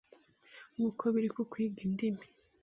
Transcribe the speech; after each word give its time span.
Nk’uko 0.73 1.03
biri 1.13 1.29
ku 1.35 1.41
kwiga 1.51 1.79
indimi 1.87 2.25